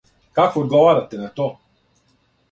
[0.37, 1.47] Како одговарате на то?